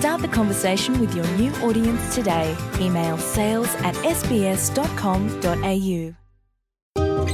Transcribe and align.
Start 0.00 0.22
the 0.22 0.28
conversation 0.28 0.98
with 0.98 1.14
your 1.14 1.26
new 1.36 1.52
audience 1.68 2.14
today. 2.14 2.56
Email 2.80 3.18
sales 3.18 3.68
at 3.84 3.94
sbs.com.au. 4.16 4.54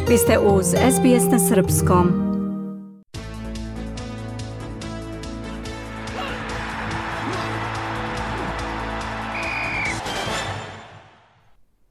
Vi 0.08 0.18
ste 0.18 0.38
uz 0.38 0.66
SBS 0.66 1.30
na 1.30 1.38
Srpskom. 1.38 2.26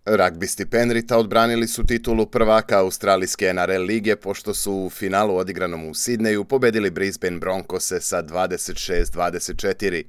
Ragbisti 0.05 0.66
Penrita 0.70 1.18
odbranili 1.18 1.68
su 1.68 1.84
titulu 1.84 2.26
prvaka 2.26 2.80
Australijske 2.80 3.54
NRL 3.54 3.82
lige 3.82 4.16
pošto 4.16 4.54
su 4.54 4.73
u 4.73 4.90
finalu 4.90 5.35
odigranom 5.35 5.90
u 5.90 5.94
Sidneju 5.94 6.44
pobedili 6.44 6.90
Brisbane 6.90 7.40
Broncose 7.40 8.02
sa 8.02 8.23
26-24. 8.23 10.04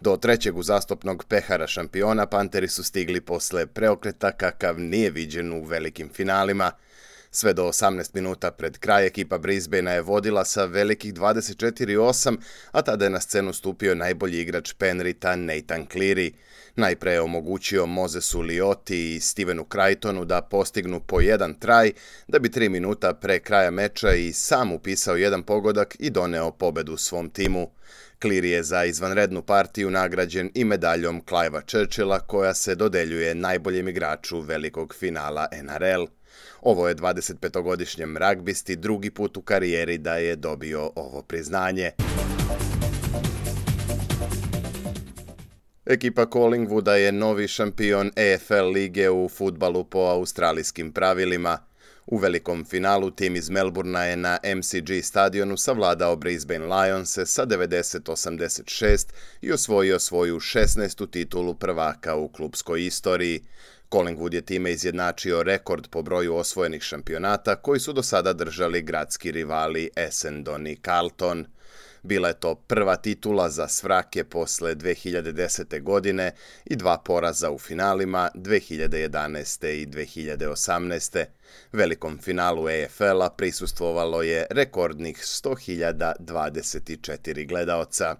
Do 0.00 0.16
trećeg 0.16 0.56
uzastopnog 0.56 1.24
pehara 1.28 1.66
šampiona 1.66 2.26
Panteri 2.26 2.68
su 2.68 2.84
stigli 2.84 3.20
posle 3.20 3.66
preokreta 3.66 4.32
kakav 4.32 4.80
nije 4.80 5.10
viđen 5.10 5.52
u 5.52 5.64
velikim 5.64 6.08
finalima. 6.14 6.72
Sve 7.30 7.52
do 7.52 7.64
18 7.64 8.10
minuta 8.14 8.50
pred 8.50 8.78
kraj 8.78 9.06
ekipa 9.06 9.38
Brisbanea 9.38 9.94
je 9.94 10.02
vodila 10.02 10.44
sa 10.44 10.64
velikih 10.64 11.14
24-8, 11.14 12.36
a 12.72 12.82
tada 12.82 13.04
je 13.04 13.10
na 13.10 13.20
scenu 13.20 13.52
stupio 13.52 13.94
najbolji 13.94 14.40
igrač 14.40 14.72
Penrita 14.72 15.36
Nathan 15.36 15.86
Cleary. 15.86 16.32
Najpre 16.76 17.12
je 17.12 17.20
omogućio 17.20 17.86
Mozesu 17.86 18.40
Lioti 18.40 19.14
i 19.14 19.20
Stevenu 19.20 19.66
Crichtonu 19.72 20.24
da 20.24 20.42
postignu 20.42 21.00
po 21.00 21.20
jedan 21.20 21.54
traj, 21.54 21.92
da 22.28 22.38
bi 22.38 22.50
tri 22.50 22.68
minuta 22.68 23.14
pre 23.14 23.38
kraja 23.38 23.70
meča 23.70 24.14
i 24.14 24.32
sam 24.32 24.72
upisao 24.72 25.16
jedan 25.16 25.42
pogodak 25.42 25.96
i 25.98 26.10
doneo 26.10 26.50
pobedu 26.50 26.96
svom 26.96 27.30
timu. 27.30 27.70
Cleary 28.22 28.46
je 28.46 28.62
za 28.62 28.84
izvanrednu 28.84 29.42
partiju 29.42 29.90
nagrađen 29.90 30.50
i 30.54 30.64
medaljom 30.64 31.22
Cliva 31.28 31.60
Churchilla 31.60 32.20
koja 32.20 32.54
se 32.54 32.74
dodeljuje 32.74 33.34
najboljem 33.34 33.88
igraču 33.88 34.40
velikog 34.40 34.94
finala 34.94 35.48
NRL. 35.62 36.04
Ovo 36.60 36.88
je 36.88 36.94
25-godišnjem 36.94 38.16
ragbisti 38.16 38.76
drugi 38.76 39.10
put 39.10 39.36
u 39.36 39.42
karijeri 39.42 39.98
da 39.98 40.14
je 40.14 40.36
dobio 40.36 40.90
ovo 40.96 41.22
priznanje. 41.22 41.90
Ekipa 45.86 46.26
Collingwooda 46.26 46.92
je 46.92 47.12
novi 47.12 47.48
šampion 47.48 48.10
EFL 48.16 48.70
lige 48.74 49.10
u 49.10 49.28
futbalu 49.28 49.84
po 49.84 49.98
australijskim 49.98 50.92
pravilima. 50.92 51.69
U 52.10 52.18
velikom 52.18 52.64
finalu 52.64 53.10
tim 53.10 53.36
iz 53.36 53.50
Melburna 53.50 54.04
je 54.04 54.16
na 54.16 54.38
MCG 54.56 55.02
stadionu 55.02 55.56
savladao 55.56 56.16
Brisbane 56.16 56.66
Lionse 56.66 57.26
sa 57.26 57.46
90-86 57.46 59.06
i 59.40 59.52
osvojio 59.52 59.98
svoju 59.98 60.40
16. 60.40 61.10
titulu 61.10 61.54
prvaka 61.54 62.14
u 62.14 62.28
klubskoj 62.28 62.86
istoriji. 62.86 63.40
Collingwood 63.90 64.34
je 64.34 64.40
time 64.40 64.72
izjednačio 64.72 65.42
rekord 65.42 65.88
po 65.90 66.02
broju 66.02 66.34
osvojenih 66.34 66.82
šampionata 66.82 67.56
koji 67.56 67.80
su 67.80 67.92
do 67.92 68.02
sada 68.02 68.32
držali 68.32 68.82
gradski 68.82 69.32
rivali 69.32 69.90
Essendon 69.96 70.66
i 70.66 70.76
Carlton. 70.84 71.46
Bila 72.02 72.28
je 72.28 72.40
to 72.40 72.54
prva 72.54 72.96
titula 72.96 73.50
za 73.50 73.68
Svrake 73.68 74.24
posle 74.24 74.74
2010. 74.74 75.82
godine 75.82 76.32
i 76.64 76.76
dva 76.76 76.98
poraza 76.98 77.50
u 77.50 77.58
finalima 77.58 78.30
2011. 78.34 79.68
i 79.68 79.86
2018. 79.86 81.24
Velikom 81.72 82.18
finalu 82.18 82.68
EFL-a 82.68 83.30
prisustvovalo 83.30 84.22
je 84.22 84.46
rekordnih 84.50 85.16
100.024 85.16 87.48
gledaoca. 87.48 88.16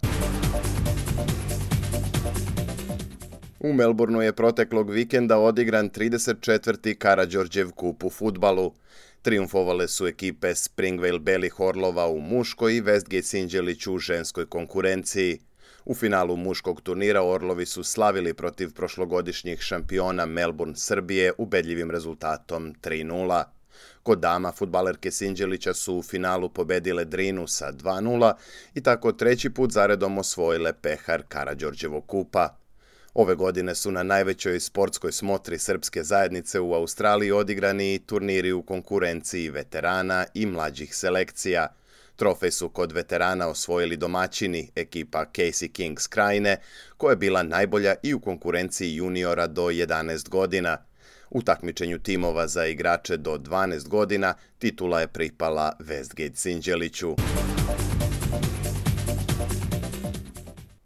U 3.63 3.73
Melbourneu 3.73 4.21
je 4.21 4.33
proteklog 4.33 4.89
vikenda 4.89 5.37
odigran 5.37 5.89
34. 5.89 6.95
Karađorđev 6.97 7.71
kup 7.71 8.03
u 8.03 8.09
futbalu. 8.09 8.73
Triumfovale 9.21 9.87
su 9.87 10.07
ekipe 10.07 10.55
Springvale 10.55 11.19
Beli 11.19 11.49
Horlova 11.49 12.07
u 12.07 12.19
muškoj 12.19 12.75
i 12.75 12.81
Westgate 12.81 13.21
Sinđelić 13.21 13.87
u 13.87 13.97
ženskoj 13.97 14.45
konkurenciji. 14.45 15.39
U 15.85 15.95
finalu 15.95 16.35
muškog 16.35 16.81
turnira 16.81 17.23
Orlovi 17.23 17.65
su 17.65 17.83
slavili 17.83 18.33
protiv 18.33 18.73
prošlogodišnjih 18.73 19.59
šampiona 19.61 20.25
Melbourne 20.25 20.75
Srbije 20.75 21.33
ubedljivim 21.37 21.91
rezultatom 21.91 22.75
3-0. 22.81 23.43
Kod 24.03 24.19
dama 24.19 24.51
futbalerke 24.51 25.11
Sinđelića 25.11 25.73
su 25.73 25.95
u 25.95 26.03
finalu 26.03 26.49
pobedile 26.49 27.05
Drinu 27.05 27.47
sa 27.47 27.71
2-0 27.71 28.33
i 28.73 28.81
tako 28.81 29.11
treći 29.11 29.49
put 29.49 29.71
zaredom 29.71 30.17
osvojile 30.17 30.73
pehar 30.73 31.23
Karađorđevog 31.27 32.05
kupa. 32.05 32.60
Ove 33.13 33.35
godine 33.35 33.75
su 33.75 33.91
na 33.91 34.03
najvećoj 34.03 34.59
sportskoj 34.59 35.11
smotri 35.11 35.59
srpske 35.59 36.03
zajednice 36.03 36.59
u 36.59 36.73
Australiji 36.73 37.31
odigrani 37.31 37.99
turniri 38.05 38.51
u 38.51 38.61
konkurenciji 38.61 39.49
veterana 39.49 40.25
i 40.33 40.45
mlađih 40.45 40.95
selekcija. 40.95 41.67
Trofej 42.15 42.51
su 42.51 42.69
kod 42.69 42.91
veterana 42.91 43.47
osvojili 43.47 43.97
domaćini, 43.97 44.71
ekipa 44.75 45.25
Casey 45.35 45.71
Kings 45.71 46.07
Krajine, 46.07 46.57
koja 46.97 47.11
je 47.11 47.15
bila 47.15 47.43
najbolja 47.43 47.95
i 48.03 48.13
u 48.13 48.19
konkurenciji 48.19 48.95
juniora 48.95 49.47
do 49.47 49.63
11 49.63 50.29
godina. 50.29 50.77
U 51.29 51.41
takmičenju 51.41 51.99
timova 51.99 52.47
za 52.47 52.65
igrače 52.65 53.17
do 53.17 53.37
12 53.37 53.87
godina 53.87 54.33
titula 54.59 55.01
je 55.01 55.07
pripala 55.07 55.73
Westgate 55.79 56.35
Sinđeliću. 56.35 57.15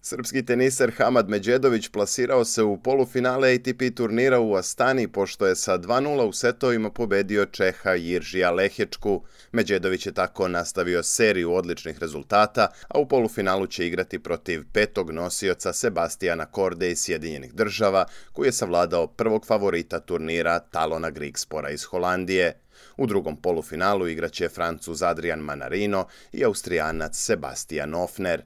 Srpski 0.08 0.46
teniser 0.46 0.92
Hamad 0.98 1.30
Međedović 1.30 1.88
plasirao 1.88 2.46
se 2.46 2.64
u 2.64 2.78
polufinale 2.78 3.54
ATP 3.54 3.96
turnira 3.96 4.40
u 4.40 4.56
Astani 4.56 5.08
pošto 5.08 5.46
je 5.46 5.56
sa 5.56 5.78
2-0 5.78 6.22
u 6.22 6.34
setovima 6.34 6.90
pobedio 6.90 7.46
Čeha 7.46 7.92
Jiržija 7.92 8.52
Lehečku. 8.52 9.24
Međedović 9.52 10.06
je 10.06 10.14
tako 10.14 10.48
nastavio 10.48 11.04
seriju 11.04 11.54
odličnih 11.54 12.00
rezultata, 12.00 12.68
a 12.88 13.00
u 13.00 13.08
polufinalu 13.08 13.68
će 13.68 13.88
igrati 13.88 14.20
protiv 14.20 14.64
petog 14.74 15.12
nosioca 15.12 15.74
Sebastijana 15.74 16.46
Korde 16.46 16.92
iz 16.92 17.00
Sjedinjenih 17.00 17.54
država, 17.54 18.06
koji 18.34 18.48
je 18.48 18.52
savladao 18.52 19.08
prvog 19.08 19.46
favorita 19.46 20.00
turnira 20.00 20.60
Talona 20.60 21.10
Grigspora 21.10 21.70
iz 21.70 21.84
Holandije. 21.84 22.60
U 22.98 23.06
drugom 23.06 23.42
polufinalu 23.42 24.08
igraće 24.08 24.50
Francuz 24.50 25.04
Adrian 25.04 25.40
Manarino 25.40 26.08
i 26.32 26.46
Austrijanac 26.46 27.16
Sebastian 27.16 27.94
Ofner. 27.94 28.44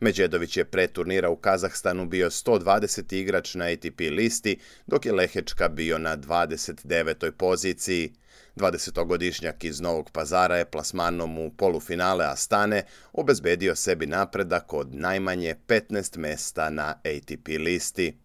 Međedović 0.00 0.56
je 0.56 0.64
pre 0.64 0.86
turnira 0.86 1.30
u 1.30 1.36
Kazahstanu 1.36 2.06
bio 2.06 2.30
120. 2.30 3.14
igrač 3.14 3.54
na 3.54 3.64
ATP 3.64 4.00
listi, 4.10 4.56
dok 4.86 5.06
je 5.06 5.12
Lehečka 5.12 5.68
bio 5.68 5.98
na 5.98 6.16
29. 6.16 7.30
poziciji. 7.30 8.12
20-godišnjak 8.56 9.64
iz 9.64 9.80
Novog 9.80 10.10
pazara 10.10 10.56
je 10.56 10.64
plasmanom 10.64 11.38
u 11.38 11.50
polufinale 11.50 12.24
Astane 12.24 12.82
obezbedio 13.12 13.76
sebi 13.76 14.06
napredak 14.06 14.72
od 14.72 14.94
najmanje 14.94 15.54
15 15.66 16.18
mesta 16.18 16.70
na 16.70 16.88
ATP 16.90 17.48
listi. 17.48 18.16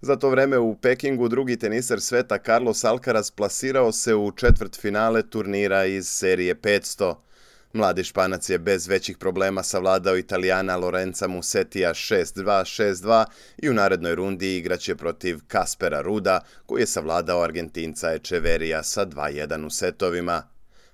Za 0.00 0.16
to 0.16 0.30
vreme 0.30 0.58
u 0.58 0.74
Pekingu 0.74 1.28
drugi 1.28 1.56
teniser 1.56 2.00
sveta 2.00 2.38
Carlos 2.38 2.84
Alcaraz 2.84 3.30
plasirao 3.30 3.92
se 3.92 4.14
u 4.14 4.32
četvrt 4.32 4.80
finale 4.80 5.22
turnira 5.22 5.84
iz 5.84 6.08
serije 6.08 6.54
500. 6.54 7.14
Mladi 7.72 8.04
Španac 8.04 8.50
je 8.50 8.58
bez 8.58 8.88
većih 8.88 9.18
problema 9.18 9.62
savladao 9.62 10.16
Italijana 10.16 10.76
Lorenza 10.76 11.28
Musetija 11.28 11.94
6-2-6-2 11.94 13.24
i 13.58 13.70
u 13.70 13.74
narednoj 13.74 14.14
rundi 14.14 14.56
igraće 14.56 14.94
protiv 14.96 15.38
Kaspera 15.48 16.00
Ruda, 16.00 16.40
koji 16.66 16.82
je 16.82 16.86
savladao 16.86 17.42
Argentinca 17.42 18.12
Echeverija 18.12 18.82
sa 18.82 19.06
2-1 19.06 19.66
u 19.66 19.70
setovima. 19.70 20.42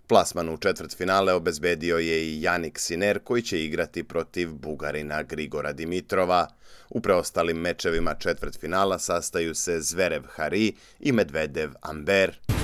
Plasman 0.06 0.48
u 0.48 0.56
četvrt 0.56 0.96
finale 0.96 1.32
obezbedio 1.32 1.98
je 1.98 2.24
i 2.24 2.42
Janik 2.42 2.78
Siner 2.78 3.18
koji 3.18 3.42
će 3.42 3.64
igrati 3.64 4.04
protiv 4.04 4.52
Bugarina 4.52 5.22
Grigora 5.22 5.72
Dimitrova. 5.72 6.48
U 6.90 7.00
preostalim 7.00 7.56
mečevima 7.56 8.14
četvrt 8.14 8.60
finala 8.60 8.98
sastaju 8.98 9.54
se 9.54 9.80
Zverev 9.80 10.22
Hari 10.28 10.72
i 11.00 11.12
Medvedev 11.12 11.70
Amber. 11.82 12.55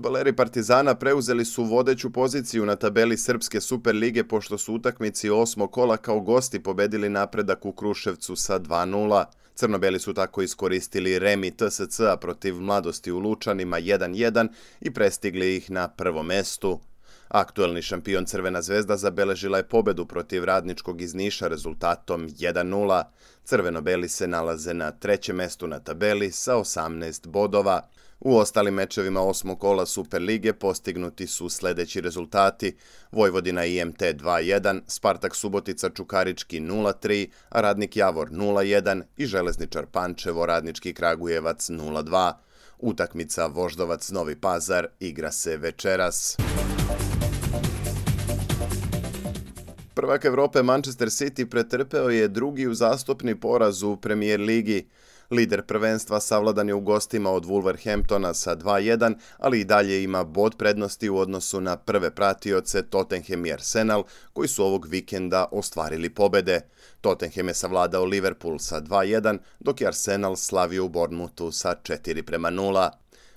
Futbaleri 0.00 0.32
Partizana 0.32 0.94
preuzeli 0.94 1.44
su 1.44 1.64
vodeću 1.64 2.10
poziciju 2.10 2.66
na 2.66 2.76
tabeli 2.76 3.16
Srpske 3.16 3.60
Super 3.60 3.94
Lige 3.94 4.24
pošto 4.24 4.58
su 4.58 4.74
utakmici 4.74 5.30
osmo 5.30 5.66
kola 5.66 5.96
kao 5.96 6.20
gosti 6.20 6.62
pobedili 6.62 7.08
napredak 7.08 7.66
u 7.66 7.72
Kruševcu 7.72 8.36
sa 8.36 8.58
2-0. 8.58 9.24
Crnobeli 9.54 9.98
su 9.98 10.14
tako 10.14 10.42
iskoristili 10.42 11.18
remi 11.18 11.50
TSC-a 11.50 12.16
protiv 12.16 12.60
mladosti 12.60 13.12
u 13.12 13.18
Lučanima 13.18 13.80
1-1 13.80 14.48
i 14.80 14.90
prestigli 14.90 15.56
ih 15.56 15.70
na 15.70 15.88
prvom 15.88 16.26
mestu. 16.26 16.80
Aktuelni 17.28 17.82
šampion 17.82 18.26
Crvena 18.26 18.62
zvezda 18.62 18.96
zabeležila 18.96 19.58
je 19.58 19.68
pobedu 19.68 20.06
protiv 20.06 20.44
radničkog 20.44 21.00
iz 21.00 21.14
Niša 21.14 21.48
rezultatom 21.48 22.28
1-0. 22.28 23.02
Crveno-beli 23.44 24.08
se 24.08 24.28
nalaze 24.28 24.74
na 24.74 24.90
trećem 24.90 25.36
mestu 25.36 25.66
na 25.66 25.78
tabeli 25.78 26.32
sa 26.32 26.54
18 26.54 27.28
bodova. 27.28 27.88
U 28.20 28.36
ostalim 28.36 28.74
mečevima 28.74 29.20
osmog 29.20 29.60
kola 29.60 29.86
Superlige 29.86 30.52
postignuti 30.52 31.26
su 31.26 31.48
sledeći 31.48 32.00
rezultati. 32.00 32.76
Vojvodina 33.12 33.64
IMT 33.64 33.98
2-1, 33.98 34.80
Spartak 34.86 35.36
Subotica 35.36 35.90
Čukarički 35.90 36.60
0-3, 36.60 37.28
a 37.48 37.60
Radnik 37.60 37.96
Javor 37.96 38.30
0-1 38.30 39.02
i 39.16 39.26
Železničar 39.26 39.86
Pančevo 39.86 40.46
Radnički 40.46 40.94
Kragujevac 40.94 41.70
0-2. 41.70 42.32
Utakmica 42.78 43.46
Voždovac 43.46 44.10
Novi 44.10 44.36
Pazar 44.36 44.86
igra 45.00 45.32
se 45.32 45.56
večeras. 45.56 46.36
Prvak 49.94 50.24
Evrope 50.24 50.62
Manchester 50.62 51.08
City 51.08 51.44
pretrpeo 51.44 52.08
je 52.08 52.28
drugi 52.28 52.66
uzastopni 52.66 53.40
poraz 53.40 53.82
u 53.82 53.96
Premier 53.96 54.40
Ligi. 54.40 54.88
Lider 55.30 55.62
prvenstva 55.62 56.20
savladan 56.20 56.68
je 56.68 56.74
u 56.74 56.80
gostima 56.80 57.30
od 57.30 57.44
Wolverhamptona 57.44 58.34
sa 58.34 58.56
2-1, 58.56 59.14
ali 59.38 59.60
i 59.60 59.64
dalje 59.64 60.02
ima 60.02 60.24
bod 60.24 60.56
prednosti 60.58 61.08
u 61.08 61.18
odnosu 61.18 61.60
na 61.60 61.76
prve 61.76 62.10
pratioce 62.10 62.82
Tottenham 62.82 63.46
i 63.46 63.52
Arsenal, 63.52 64.04
koji 64.32 64.48
su 64.48 64.64
ovog 64.64 64.86
vikenda 64.86 65.48
ostvarili 65.52 66.10
pobede. 66.10 66.60
Tottenham 67.00 67.48
je 67.48 67.54
savladao 67.54 68.04
Liverpool 68.04 68.58
sa 68.58 68.80
2-1, 68.80 69.38
dok 69.60 69.80
je 69.80 69.86
Arsenal 69.86 70.36
slavio 70.36 70.84
u 70.84 70.88
Bournemouthu 70.88 71.52
sa 71.52 71.74
4 71.82 72.22
prema 72.22 72.50
0. 72.50 72.90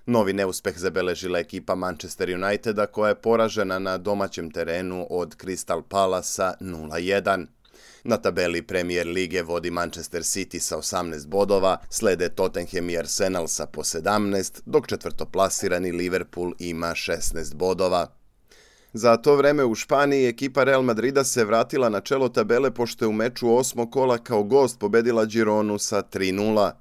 Novi 0.06 0.34
neuspeh 0.34 0.78
zabeležila 0.78 1.40
ekipa 1.40 1.76
Manchester 1.76 2.30
Uniteda 2.30 2.86
koja 2.86 3.10
je 3.10 3.22
poražena 3.22 3.80
na 3.80 3.98
domaćem 3.98 4.52
terenu 4.52 5.08
od 5.10 5.36
Crystal 5.36 5.82
Palasa 5.82 6.54
0-1. 6.60 7.46
Na 8.06 8.18
tabeli 8.18 8.62
Premier 8.62 9.08
Lige 9.08 9.44
vodi 9.44 9.72
Manchester 9.72 10.24
City 10.24 10.60
sa 10.60 10.78
18 10.78 11.28
bodova, 11.28 11.78
slede 11.90 12.30
Tottenham 12.30 12.90
i 12.90 12.98
Arsenal 12.98 13.48
sa 13.48 13.66
po 13.66 13.84
17, 13.84 14.62
dok 14.66 14.88
četvrtoplasirani 14.88 15.92
Liverpool 15.92 16.54
ima 16.60 16.88
16 16.88 17.56
bodova. 17.56 18.08
Za 18.94 19.18
to 19.18 19.36
vreme 19.36 19.64
u 19.64 19.76
Španiji 19.76 20.28
ekipa 20.28 20.64
Real 20.64 20.82
Madrida 20.82 21.24
se 21.24 21.46
vratila 21.46 21.90
na 21.90 22.02
čelo 22.02 22.30
tabele 22.30 22.72
pošto 22.72 23.06
je 23.06 23.10
u 23.10 23.14
meču 23.14 23.56
osmo 23.56 23.92
kola 23.92 24.18
kao 24.18 24.44
gost 24.44 24.80
pobedila 24.80 25.26
Gironu 25.26 25.80
sa 25.80 26.04
3-0. 26.14 26.72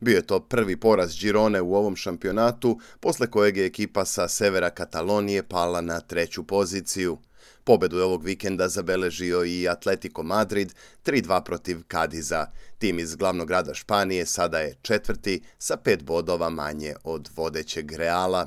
Bio 0.00 0.16
je 0.16 0.26
to 0.26 0.40
prvi 0.40 0.76
poraz 0.76 1.18
Girone 1.20 1.60
u 1.60 1.74
ovom 1.74 1.96
šampionatu, 1.96 2.80
posle 3.00 3.26
kojeg 3.26 3.56
je 3.56 3.66
ekipa 3.66 4.04
sa 4.04 4.28
severa 4.28 4.70
Katalonije 4.70 5.42
pala 5.42 5.80
na 5.80 6.00
treću 6.00 6.42
poziciju. 6.42 7.18
Pobedu 7.64 7.98
je 7.98 8.04
ovog 8.04 8.24
vikenda 8.24 8.68
zabeležio 8.68 9.44
i 9.44 9.68
Atletico 9.68 10.22
Madrid 10.22 10.74
3-2 11.04 11.44
protiv 11.44 11.82
Kadiza. 11.88 12.46
Tim 12.78 12.98
iz 12.98 13.16
glavnog 13.16 13.48
grada 13.48 13.74
Španije 13.74 14.26
sada 14.26 14.58
je 14.58 14.74
četvrti 14.82 15.42
sa 15.58 15.76
pet 15.76 16.02
bodova 16.02 16.50
manje 16.50 16.94
od 17.04 17.28
vodećeg 17.36 17.92
Reala. 17.92 18.46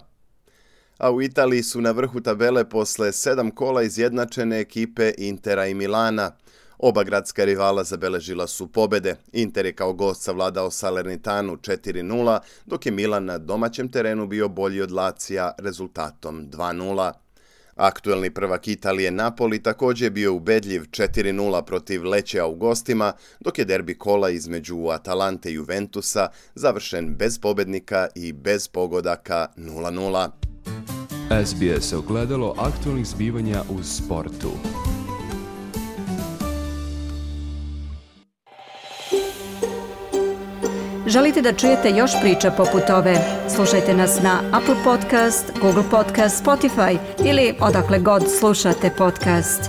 A 0.98 1.12
u 1.12 1.22
Italiji 1.22 1.64
su 1.64 1.82
na 1.82 1.92
vrhu 1.92 2.22
tabele 2.22 2.70
posle 2.70 3.12
sedam 3.12 3.52
kola 3.52 3.84
izjednačene 3.84 4.60
ekipe 4.60 5.14
Intera 5.18 5.68
i 5.68 5.74
Milana. 5.74 6.32
Oba 6.78 7.04
gradska 7.04 7.46
rivala 7.46 7.84
zabeležila 7.84 8.48
su 8.48 8.68
pobede. 8.68 9.16
Inter 9.34 9.66
je 9.66 9.74
kao 9.74 9.94
gost 9.94 10.22
savladao 10.22 10.72
Salernitanu 10.72 11.58
4-0, 11.58 12.40
dok 12.66 12.86
je 12.86 12.92
Milan 12.92 13.26
na 13.26 13.38
domaćem 13.38 13.92
terenu 13.92 14.28
bio 14.28 14.50
bolji 14.50 14.82
od 14.82 14.92
Lacija 14.92 15.52
rezultatom 15.58 16.48
2-0. 16.52 17.12
Aktuelni 17.76 18.30
prvak 18.30 18.68
Italije 18.68 19.12
Napoli 19.12 19.64
takođe 19.64 20.06
je 20.06 20.12
bio 20.12 20.34
ubedljiv 20.34 20.82
4-0 20.82 21.62
protiv 21.62 22.06
Lećea 22.06 22.46
u 22.46 22.56
gostima, 22.56 23.14
dok 23.40 23.60
je 23.60 23.66
derbi 23.66 23.98
kola 23.98 24.30
između 24.30 24.88
Atalante 24.88 25.52
i 25.52 25.54
Juventusa 25.54 26.28
završen 26.56 27.16
bez 27.16 27.40
pobednika 27.40 28.08
i 28.16 28.34
bez 28.34 28.68
pogodaka 28.68 29.48
0-0. 29.58 30.30
SBS 31.46 31.94
ogledalo 31.94 32.56
aktualnih 32.58 33.08
zbivanja 33.08 33.64
u 33.70 33.84
sportu. 33.84 34.52
Želite 41.12 41.42
da 41.42 41.54
čujete 41.54 41.90
još 41.90 42.12
priča 42.22 42.52
poput 42.52 42.90
ove? 42.90 43.16
Slušajte 43.56 43.94
nas 43.94 44.22
na 44.24 44.40
Apple 44.52 44.76
Podcast, 44.84 45.52
Google 45.62 45.84
Podcast, 45.92 46.46
Spotify 46.46 46.98
ili 47.26 47.56
odakle 47.60 48.00
god 48.00 48.24
slušate 48.40 48.90
podcast. 48.98 49.62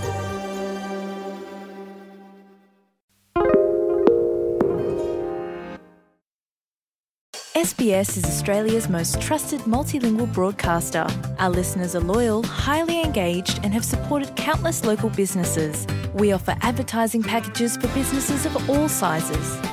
SBS 7.65 8.17
is 8.17 8.23
Australia's 8.25 8.89
most 8.89 9.21
trusted 9.27 9.61
multilingual 9.65 10.33
broadcaster. 10.33 11.05
Our 11.39 11.55
listeners 11.55 11.95
are 11.95 12.05
loyal, 12.05 12.45
highly 12.45 13.01
engaged, 13.05 13.59
and 13.63 13.73
have 13.73 13.85
supported 13.85 14.29
countless 14.35 14.85
local 14.85 15.09
businesses. 15.17 15.87
We 16.19 16.35
offer 16.35 16.55
advertising 16.61 17.23
packages 17.23 17.77
for 17.81 17.99
businesses 17.99 18.45
of 18.45 18.69
all 18.69 18.89
sizes. 18.89 19.72